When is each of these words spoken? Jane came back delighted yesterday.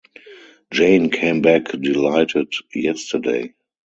Jane 0.73 1.11
came 1.11 1.43
back 1.43 1.65
delighted 1.65 2.51
yesterday. 2.73 3.53